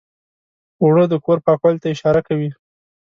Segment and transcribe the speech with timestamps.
[0.81, 2.49] اوړه د کور پاکوالي ته اشاره کوي